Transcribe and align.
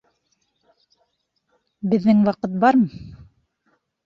Беҙҙең 1.93 2.25
ваҡыт 2.31 2.57
бармы? 2.65 2.91